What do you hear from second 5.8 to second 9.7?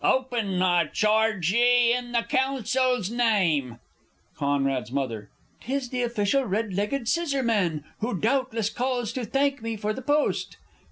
the Official Red legged Scissorman, Who doubtless calls to thank